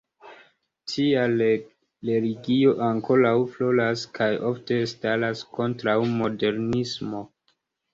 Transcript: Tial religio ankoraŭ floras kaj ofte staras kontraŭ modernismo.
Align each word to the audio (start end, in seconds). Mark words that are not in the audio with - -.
Tial 0.93 1.35
religio 2.09 2.73
ankoraŭ 2.87 3.35
floras 3.53 4.09
kaj 4.19 4.33
ofte 4.55 4.83
staras 4.97 5.49
kontraŭ 5.61 6.01
modernismo. 6.21 7.29